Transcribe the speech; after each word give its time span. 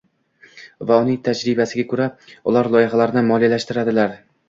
Va 0.91 0.97
uning 1.01 1.19
tajribasiga 1.27 1.87
koʻra, 1.93 2.09
ular 2.53 2.73
loyihalarni 2.79 3.27
moliyalashtiradilar. 3.33 4.23